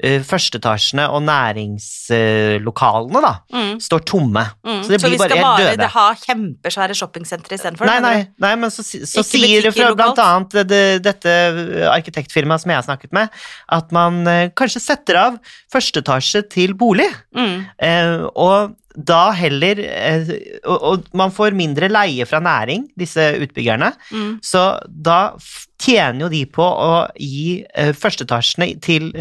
uh, 0.06 0.20
førsteetasjene 0.27 1.08
og 1.10 1.22
næringslokalene 1.27 3.22
da, 3.24 3.34
Mm. 3.54 3.80
står 3.82 4.00
tomme. 4.06 4.44
Mm. 4.66 4.84
Så 4.84 4.89
det 4.94 5.00
blir 5.01 5.12
vi 5.12 5.18
bare 5.18 5.30
skal 5.30 5.38
helt 5.38 5.48
bare 5.48 5.75
døde. 5.77 5.88
ha 5.94 6.08
kjempesvære 6.13 6.96
shoppingsentre 6.96 7.54
istedenfor? 7.58 7.86
Nei, 7.86 8.00
nei, 8.00 8.27
nei, 8.39 8.56
men 8.56 8.70
så, 8.70 8.84
så 8.84 9.24
sier 9.25 9.62
det 9.63 9.74
fra 9.75 9.94
blant 9.96 10.18
annet 10.20 10.68
det, 10.68 11.04
dette 11.04 11.30
arkitektfirmaet 11.92 12.62
som 12.62 12.70
jeg 12.72 12.77
har 12.82 12.88
snakket 12.88 13.12
med, 13.13 13.30
at 13.70 13.92
man 13.92 14.22
uh, 14.27 14.48
kanskje 14.58 14.82
setter 14.84 15.16
av 15.22 15.39
første 15.72 16.00
etasje 16.04 16.44
til 16.50 16.74
bolig. 16.77 17.10
Mm. 17.36 17.66
Uh, 17.82 18.27
og 18.36 18.75
da 18.98 19.27
heller 19.38 19.77
og, 20.66 20.82
og 20.82 21.04
man 21.13 21.30
får 21.30 21.54
mindre 21.54 21.86
leie 21.92 22.25
fra 22.25 22.39
næring, 22.42 22.88
disse 22.98 23.22
utbyggerne. 23.44 23.92
Mm. 24.10 24.39
Så 24.42 24.63
da 24.89 25.36
tjener 25.77 26.25
jo 26.25 26.30
de 26.34 26.39
på 26.50 26.66
å 26.66 27.06
gi 27.13 27.60
førsteetasjene 27.94 28.72
til 28.82 29.12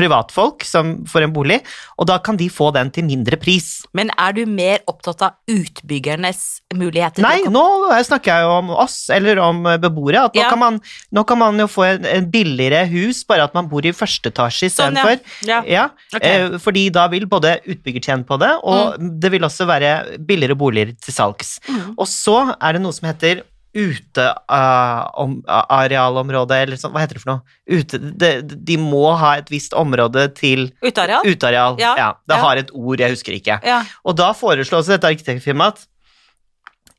privatfolk 0.00 0.64
som 0.66 0.94
får 1.10 1.26
en 1.28 1.34
bolig, 1.36 1.60
og 2.00 2.08
da 2.10 2.16
kan 2.24 2.38
de 2.40 2.48
få 2.52 2.70
den 2.76 2.90
til 2.94 3.04
mindre 3.06 3.36
pris. 3.40 3.82
Men 3.96 4.10
er 4.16 4.34
du 4.36 4.42
mer 4.48 4.80
opptatt 4.90 5.22
av 5.26 5.36
utbyggernes 5.50 6.60
muligheter? 6.76 7.22
Nei, 7.24 7.42
nå 7.50 7.64
snakker 8.06 8.32
jeg 8.32 8.46
jo 8.46 8.54
om 8.58 8.70
oss, 8.82 8.96
eller 9.12 9.40
om 9.44 9.62
beboere. 9.82 10.24
At 10.30 10.34
nå, 10.36 10.40
Ja. 10.42 10.50
kan 10.50 10.58
man, 10.62 10.80
nå 11.12 11.24
kan 11.26 11.38
man 11.38 11.58
jo 11.58 11.66
få 11.70 11.84
en, 11.88 12.04
en 12.06 12.30
billigere 12.30 12.84
hus, 12.90 13.22
bare 13.28 13.44
at 13.44 13.54
man 13.54 13.68
bor 13.68 13.84
i 13.86 13.92
første 13.92 14.30
etasje 14.32 14.70
Sånn, 14.70 14.96
ja. 14.96 15.16
Ja. 15.44 15.60
Ja, 15.66 15.84
Ok. 16.14 16.22
eh, 16.24 16.58
fordi 16.62 16.88
da 16.94 17.06
vil 17.08 17.26
både 17.26 17.58
utbygger 17.66 18.00
tjene 18.00 18.24
på 18.24 18.38
det, 18.40 18.52
og 18.64 18.96
det 19.20 19.30
vil 19.32 19.42
også 19.42 19.66
være 19.68 20.18
billigere 20.26 20.56
boliger 20.56 20.94
til 21.00 21.14
salgs. 21.14 21.58
Mm. 21.68 21.94
Og 21.98 22.06
så 22.06 22.54
er 22.60 22.72
det 22.76 22.82
noe 22.82 22.92
som 22.96 23.08
heter 23.10 23.42
utearealområde, 23.76 26.56
eller 26.64 26.76
sånn, 26.80 26.92
hva 26.94 27.00
heter 27.04 27.16
det 27.18 27.22
for 27.24 27.32
noe? 27.34 27.42
Ute, 27.70 27.94
de, 28.20 28.30
de 28.70 28.76
må 28.80 29.04
ha 29.20 29.30
et 29.40 29.48
visst 29.52 29.72
område 29.78 30.22
til 30.38 30.60
Uteareal? 30.82 31.22
uteareal. 31.28 31.74
Ja, 31.80 31.90
det 32.26 32.36
ja. 32.36 32.40
har 32.44 32.54
et 32.62 32.70
ord, 32.74 32.98
jeg 33.02 33.10
husker 33.16 33.32
ikke. 33.36 33.56
Ja. 33.66 33.80
Og 34.04 34.12
da 34.18 34.28
foreslår 34.36 34.78
også 34.82 34.92
dette 34.96 35.10
arkitektfirmaet 35.10 35.70
at 35.76 35.80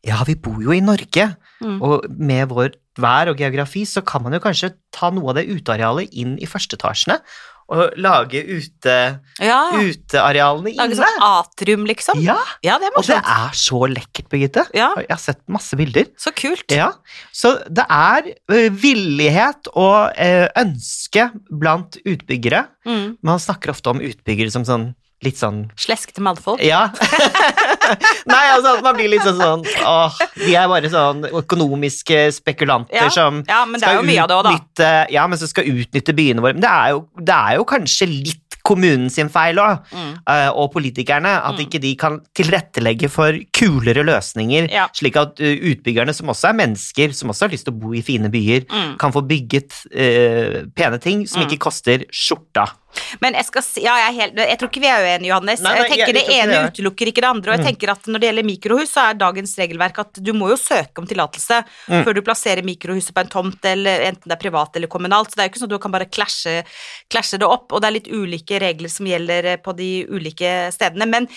ja, 0.07 0.17
vi 0.25 0.33
bor 0.41 0.61
jo 0.63 0.71
i 0.73 0.81
Norge, 0.83 1.25
Mm. 1.61 1.77
og 1.85 2.07
med 2.17 2.49
vårt 2.49 2.73
vær 2.97 3.29
og 3.29 3.37
geografi 3.37 3.83
så 3.85 4.01
kan 4.01 4.23
man 4.25 4.33
jo 4.33 4.39
kanskje 4.41 4.71
ta 4.91 5.11
noe 5.13 5.29
av 5.29 5.35
det 5.37 5.43
utearealet 5.45 6.09
inn 6.17 6.33
i 6.41 6.47
førsteetasjene, 6.49 7.19
og 7.71 7.93
lage 8.03 8.41
ute, 8.43 8.95
ja. 9.39 9.59
utearealene 9.79 10.73
Lage 10.75 10.91
inne. 10.91 10.99
sånn 10.99 11.21
atrium, 11.23 11.85
liksom? 11.87 12.19
Ja, 12.23 12.35
Ja, 12.65 12.75
det 12.81 12.89
er 12.89 12.97
og 12.99 13.07
det 13.07 13.17
er 13.21 13.55
så 13.55 13.79
lekkert, 13.87 14.27
Birgitte. 14.33 14.65
Ja, 14.75 14.89
Jeg 14.99 15.09
har 15.09 15.21
sett 15.23 15.39
masse 15.47 15.77
bilder. 15.79 16.09
så 16.19 16.33
kult. 16.35 16.67
Ja, 16.75 16.91
så 17.31 17.53
det 17.71 17.85
er 17.89 18.27
villighet 18.75 19.71
og 19.73 20.11
ønske 20.59 21.29
blant 21.49 21.97
utbyggere. 22.03 22.65
Mm. 22.85 23.17
Man 23.23 23.39
snakker 23.39 23.71
ofte 23.73 23.93
om 23.93 24.01
utbyggere 24.03 24.51
som 24.53 24.65
sånn 24.67 24.89
litt 25.23 25.37
sånn 25.37 25.69
Sleskete 25.77 26.21
mannfolk. 26.25 26.61
Ja. 26.65 26.87
Nei, 28.31 28.43
altså 28.55 28.75
at 28.77 28.83
man 28.85 28.95
blir 28.97 29.11
litt 29.11 29.25
sånn 29.25 29.39
sånn 29.39 29.65
Åh, 29.85 30.19
de 30.37 30.55
er 30.57 30.69
bare 30.71 30.91
sånn 30.91 31.25
økonomiske 31.29 32.27
spekulanter 32.37 32.95
Ja, 33.03 33.09
som 33.13 33.41
Ja, 33.47 33.63
men 33.65 33.79
det 33.79 33.85
skal 33.87 34.01
av 34.01 34.29
det 34.31 34.39
utnytte 34.55 34.91
Ja, 35.13 35.27
men 35.27 35.41
som 35.41 35.47
skal 35.51 35.69
utnytte 35.71 36.15
byene 36.17 36.41
våre. 36.43 36.53
Men 36.57 36.65
det 36.65 36.71
er 36.71 36.95
jo, 36.95 37.03
det 37.21 37.35
er 37.37 37.59
jo 37.59 37.67
kanskje 37.69 38.07
litt 38.11 38.39
kommunen 38.61 39.09
sin 39.09 39.29
feil 39.33 39.57
òg, 39.57 39.79
Mm. 39.91 40.11
og 40.53 40.67
politikerne. 40.73 41.31
At 41.43 41.55
Mm. 41.57 41.61
ikke 41.65 41.79
de 41.81 41.95
kan 41.95 42.19
tilrettelegge 42.37 43.09
for 43.09 43.33
kulere 43.57 44.03
løsninger, 44.05 44.69
Ja. 44.71 44.87
slik 44.93 45.15
at 45.17 45.35
utbyggerne, 45.41 46.13
som 46.13 46.27
også 46.27 46.49
er 46.49 46.53
mennesker, 46.53 47.11
som 47.13 47.29
også 47.29 47.47
har 47.47 47.49
lyst 47.49 47.65
til 47.65 47.73
å 47.73 47.79
bo 47.79 47.93
i 47.93 48.01
fine 48.01 48.29
byer, 48.29 48.65
Mm. 48.69 48.97
kan 48.99 49.11
få 49.11 49.25
bygget 49.27 49.71
uh, 49.91 50.65
pene 50.75 50.99
ting 51.01 51.25
som 51.27 51.41
Mm. 51.41 51.47
ikke 51.49 51.59
koster 51.59 52.05
skjorta. 52.11 52.69
Men 53.21 53.33
jeg 53.33 53.45
skal 53.45 53.63
ja, 53.83 53.95
jeg, 54.05 54.15
helt, 54.19 54.35
jeg 54.35 54.57
tror 54.59 54.69
ikke 54.71 54.81
vi 54.83 54.87
er 54.91 55.05
uenige, 55.05 55.29
Johannes. 55.31 55.61
Nei, 55.61 55.71
nei, 55.71 55.77
jeg 55.81 55.89
tenker 55.91 56.13
jeg- 56.13 56.27
Det 56.27 56.35
ene 56.37 56.51
det. 56.51 56.73
utelukker 56.73 57.07
ikke 57.11 57.21
det 57.21 57.29
andre. 57.31 57.51
Og 57.51 57.57
jeg 57.57 57.61
Mm. 57.65 57.69
tenker 57.71 57.91
at 57.91 58.03
Når 58.11 58.19
det 58.19 58.27
gjelder 58.29 58.45
mikrohus, 58.49 58.89
så 58.91 59.09
er 59.09 59.13
dagens 59.15 59.55
regelverk 59.57 59.99
at 59.99 60.13
du 60.23 60.33
må 60.33 60.49
jo 60.49 60.57
søke 60.57 60.97
om 60.99 61.07
tillatelse 61.07 61.63
Mm. 61.87 62.03
før 62.03 62.13
du 62.13 62.21
plasserer 62.21 62.63
mikrohuset 62.63 63.13
på 63.13 63.21
en 63.21 63.27
tomt, 63.29 63.63
eller 63.65 63.99
enten 64.11 64.27
det 64.27 64.31
er 64.37 64.49
privat 64.49 64.75
eller 64.75 64.87
kommunalt. 64.87 65.29
Så 65.31 65.35
det 65.35 65.39
er 65.39 65.49
jo 65.49 65.51
ikke 65.53 65.59
sånn 65.61 65.71
at 65.71 65.75
du 65.77 65.79
kan 65.79 65.91
bare 65.91 66.05
klasje, 66.05 66.63
klasje 67.09 67.39
det 67.39 67.47
opp. 67.47 67.71
Og 67.71 67.81
det 67.81 67.87
er 67.87 67.97
litt 67.99 68.11
ulike 68.11 68.59
regler 68.59 68.89
som 68.89 69.05
gjelder 69.05 69.45
eh, 69.45 69.57
på 69.57 69.75
de 69.75 70.05
ulike 70.07 70.71
stedene. 70.73 71.07
Men 71.07 71.27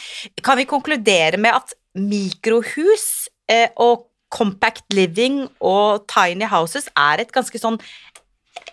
kan 0.42 0.56
vi 0.56 0.64
konkludere 0.64 1.38
med 1.38 1.54
at 1.54 1.74
mikrohus 1.96 3.28
eh, 3.48 3.68
og 3.76 4.06
compact 4.34 4.82
living 4.92 5.48
og 5.62 6.06
tiny 6.10 6.44
houses 6.50 6.88
er 6.96 7.20
et 7.20 7.30
ganske 7.32 7.58
sånn 7.60 7.78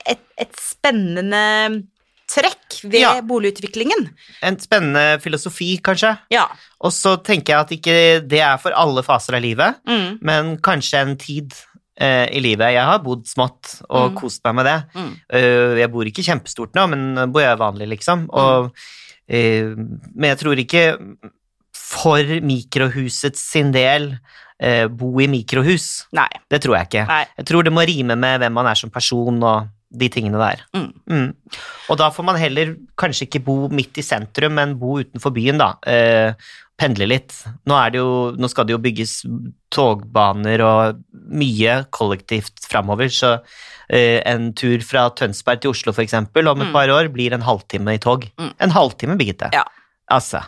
et, 0.09 0.21
et 0.41 0.55
spennende 0.57 1.83
trekk 2.31 2.77
ved 2.87 3.01
Ja. 3.01 3.09
boligutviklingen. 3.21 4.07
En 4.41 4.57
spennende 4.63 5.19
filosofi, 5.21 5.73
kanskje. 5.83 6.13
Ja. 6.31 6.45
Og 6.79 6.91
så 6.95 7.17
tenker 7.21 7.53
jeg 7.53 7.59
at 7.59 7.73
ikke 7.75 8.27
det 8.27 8.39
er 8.39 8.57
for 8.57 8.71
alle 8.71 9.03
faser 9.03 9.35
av 9.35 9.41
livet, 9.43 9.75
Mm. 9.87 10.17
men 10.21 10.57
kanskje 10.57 11.01
en 11.01 11.17
tid 11.17 11.53
eh, 12.01 12.25
i 12.33 12.39
livet. 12.41 12.71
Jeg 12.73 12.81
har 12.87 12.97
bodd 13.03 13.25
smått 13.27 13.81
og 13.89 14.11
Mm. 14.13 14.15
kost 14.17 14.41
meg 14.45 14.55
med 14.55 14.65
det. 14.65 14.83
Mm. 14.95 15.11
Uh, 15.33 15.75
jeg 15.77 15.91
bor 15.91 16.03
ikke 16.05 16.23
kjempestort 16.25 16.73
nå, 16.73 16.87
men 16.89 17.31
bor 17.31 17.41
jeg 17.43 17.57
vanlig, 17.59 17.87
liksom. 17.89 18.23
Og, 18.33 18.71
uh, 19.29 19.75
men 20.15 20.29
jeg 20.31 20.37
tror 20.39 20.57
ikke 20.57 20.97
for 21.73 22.23
mikrohusets 22.41 23.37
sin 23.51 23.71
del 23.71 24.17
eh, 24.59 24.87
bo 24.87 25.19
i 25.19 25.27
mikrohus. 25.27 26.05
Nei. 26.13 26.27
Det 26.49 26.61
tror 26.63 26.77
jeg 26.77 26.87
ikke. 26.89 27.05
Nei. 27.07 27.25
Jeg 27.37 27.45
tror 27.49 27.63
det 27.65 27.73
må 27.73 27.85
rime 27.85 28.15
med 28.15 28.39
hvem 28.41 28.53
man 28.53 28.67
er 28.71 28.75
som 28.75 28.89
person 28.93 29.39
og 29.43 29.67
de 29.91 30.07
tingene 30.09 30.39
der. 30.39 30.61
Mm. 30.75 30.89
Mm. 31.11 31.29
Og 31.91 31.97
da 31.99 32.09
får 32.15 32.23
man 32.25 32.37
heller 32.39 32.75
kanskje 32.97 33.27
ikke 33.27 33.43
bo 33.43 33.55
midt 33.69 33.97
i 33.99 34.05
sentrum, 34.05 34.53
men 34.55 34.77
bo 34.79 34.99
utenfor 35.01 35.33
byen, 35.35 35.59
da. 35.59 35.73
Eh, 35.85 36.33
pendle 36.81 37.05
litt. 37.05 37.35
Nå, 37.69 37.75
det 37.91 37.99
jo, 37.99 38.31
nå 38.39 38.49
skal 38.49 38.65
det 38.65 38.73
jo 38.73 38.81
bygges 38.81 39.17
togbaner 39.75 40.63
og 40.65 41.01
mye 41.31 41.81
kollektivt 41.93 42.63
framover, 42.71 43.11
så 43.13 43.35
eh, 43.91 44.21
en 44.25 44.49
tur 44.57 44.81
fra 44.85 45.09
Tønsberg 45.15 45.61
til 45.61 45.73
Oslo 45.75 45.93
eksempel, 46.05 46.47
om 46.47 46.61
et 46.63 46.67
Mm. 46.71 46.73
par 46.73 46.89
år 46.89 47.11
blir 47.13 47.33
en 47.33 47.41
halvtime 47.45 47.95
i 47.95 48.01
tog. 48.01 48.25
Mm. 48.39 48.53
En 48.59 48.71
halvtime, 48.71 49.17
Birgitte. 49.19 49.49
Ja. 49.53 49.63
Altså. 50.11 50.43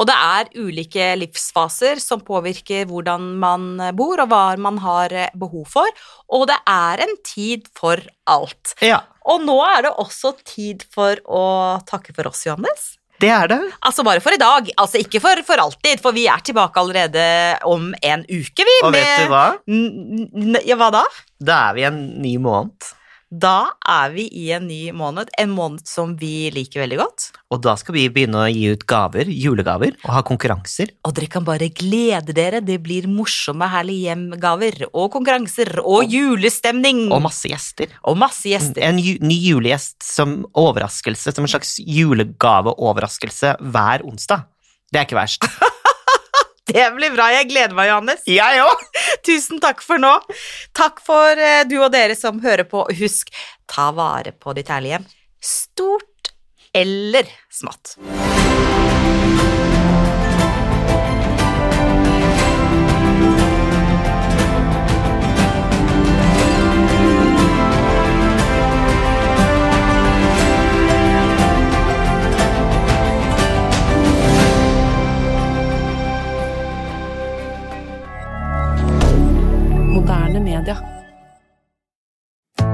Og 0.00 0.08
det 0.08 0.14
er 0.16 0.48
ulike 0.58 1.04
livsfaser 1.20 2.00
som 2.02 2.22
påvirker 2.26 2.88
hvordan 2.90 3.28
man 3.38 3.68
bor, 3.98 4.18
og 4.24 4.32
hva 4.32 4.56
man 4.58 4.80
har 4.82 5.12
eh, 5.14 5.28
behov 5.38 5.68
for. 5.70 5.86
Og 6.32 6.48
det 6.50 6.56
er 6.66 7.04
en 7.04 7.14
tid 7.26 7.68
for 7.78 8.00
alt. 8.26 8.74
Ja, 8.82 9.02
Og 9.30 9.44
nå 9.44 9.54
er 9.62 9.84
det 9.86 9.92
også 10.02 10.32
tid 10.42 10.82
for 10.90 11.20
å 11.30 11.44
takke 11.86 12.14
for 12.16 12.26
oss, 12.32 12.40
Johannes. 12.48 12.96
det 13.22 13.30
er 13.30 13.46
det. 13.52 13.60
Altså 13.86 14.02
bare 14.02 14.18
for 14.24 14.34
i 14.34 14.40
dag, 14.40 14.72
altså 14.82 14.98
ikke 14.98 15.20
for, 15.22 15.38
for 15.46 15.62
alltid, 15.62 16.00
for 16.02 16.10
vi 16.16 16.24
er 16.26 16.42
tilbake 16.42 16.80
allerede 16.80 17.26
om 17.70 17.92
en 18.02 18.24
uke, 18.26 18.66
vi. 18.66 18.74
Og 18.82 18.90
vet 18.96 19.12
du 19.20 19.30
hva? 19.30 19.44
Ja, 20.66 20.74
hva 20.80 20.90
da? 20.90 21.04
Da 21.38 21.60
er 21.68 21.78
vi 21.78 21.86
en 21.86 22.02
ny 22.24 22.34
måned. 22.42 22.90
Da 23.32 23.72
er 23.88 24.10
vi 24.12 24.26
i 24.36 24.50
en 24.52 24.66
ny 24.68 24.90
måned, 24.92 25.30
en 25.40 25.52
måned 25.56 25.86
som 25.88 26.10
vi 26.20 26.50
liker 26.52 26.82
veldig 26.82 26.98
godt. 27.00 27.30
Og 27.48 27.62
da 27.64 27.72
skal 27.80 27.94
vi 27.96 28.02
begynne 28.12 28.42
å 28.44 28.50
gi 28.52 28.66
ut 28.74 28.84
gaver, 28.84 29.24
julegaver, 29.32 29.94
og 30.04 30.10
ha 30.12 30.20
konkurranser. 30.28 30.92
Og 31.08 31.14
dere 31.16 31.30
kan 31.32 31.46
bare 31.46 31.70
glede 31.72 32.34
dere, 32.36 32.60
det 32.60 32.76
blir 32.84 33.08
morsomme 33.08 33.70
Herlig 33.72 34.02
hjem-gaver 34.04 34.84
og 34.90 35.08
konkurranser 35.16 35.78
og 35.80 36.12
julestemning 36.12 37.06
Og 37.08 37.22
masse 37.24 37.48
gjester. 37.48 37.96
og 38.04 38.20
masse 38.20 38.44
gjester. 38.52 38.84
En 38.84 39.00
ju 39.00 39.16
ny 39.24 39.38
julegjest 39.40 40.02
som 40.04 40.42
overraskelse, 40.52 41.32
som 41.32 41.48
en 41.48 41.54
slags 41.56 41.78
julegaveoverraskelse 41.80 43.56
hver 43.64 44.04
onsdag. 44.04 44.44
Det 44.92 45.00
er 45.00 45.08
ikke 45.08 45.22
verst. 45.22 45.48
Det 46.72 46.84
blir 46.94 47.10
bra, 47.14 47.26
jeg 47.34 47.48
gleder 47.50 47.74
meg, 47.74 47.90
Johannes. 47.90 48.22
Jeg 48.30 48.62
òg! 48.62 48.84
Tusen 49.26 49.62
takk 49.62 49.82
for 49.82 50.02
nå. 50.02 50.12
Takk 50.78 51.02
for 51.02 51.34
eh, 51.34 51.64
du 51.66 51.78
og 51.80 51.90
dere 51.94 52.14
som 52.18 52.38
hører 52.44 52.68
på. 52.70 52.84
Husk, 53.00 53.32
ta 53.70 53.90
vare 53.96 54.34
på 54.36 54.54
ditt 54.58 54.70
herlige 54.70 55.00
hjem. 55.00 55.08
Stort 55.42 56.32
eller 56.72 57.26
smått. 57.52 57.96